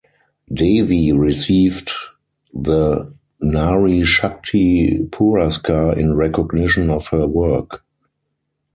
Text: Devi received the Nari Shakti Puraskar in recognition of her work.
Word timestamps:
Devi 0.51 1.11
received 1.11 1.91
the 2.55 3.13
Nari 3.39 4.03
Shakti 4.03 5.05
Puraskar 5.11 5.95
in 5.95 6.15
recognition 6.15 6.89
of 6.89 7.05
her 7.09 7.27
work. 7.27 7.83